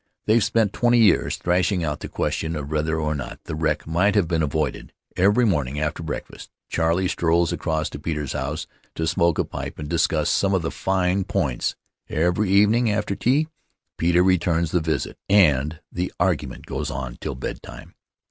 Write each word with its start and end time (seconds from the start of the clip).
They've 0.25 0.43
spent 0.43 0.73
twenty 0.73 0.97
years 0.97 1.37
thrashing 1.37 1.83
out 1.83 1.99
the 1.99 2.07
question 2.09 2.55
of 2.55 2.71
whether 2.71 2.99
or 2.99 3.13
not 3.13 3.39
the 3.43 3.53
wreck 3.53 3.85
might 3.85 4.15
have 4.15 4.27
been 4.27 4.41
avoided. 4.41 4.93
Every 5.15 5.45
morning, 5.45 5.79
after 5.79 6.01
breakfast, 6.01 6.49
Charley 6.69 7.07
strolls 7.07 7.53
across 7.53 7.87
to 7.91 7.99
Peter's 7.99 8.33
house 8.33 8.65
to 8.95 9.05
smoke 9.05 9.37
a 9.37 9.43
pipe 9.45 9.77
and 9.77 9.87
discuss 9.87 10.31
some 10.31 10.55
of 10.55 10.63
the 10.63 10.71
fine 10.71 11.23
points; 11.23 11.75
every 12.09 12.49
evening, 12.49 12.89
after 12.89 13.15
tea, 13.15 13.47
Peter 13.99 14.23
returns 14.23 14.71
the 14.71 14.79
visit, 14.81 15.19
and 15.29 15.79
the 15.91 16.11
argument 16.19 16.65
goes 16.65 16.89
on 16.89 17.17
till 17.21 17.35
bedtime. 17.35 17.93